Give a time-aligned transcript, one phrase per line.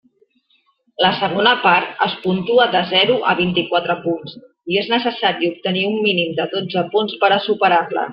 [1.03, 4.33] La segona part es puntua de zero a vint-i-quatre punts,
[4.73, 8.07] i és necessari obtenir un mínim de dotze punts per a superar-la.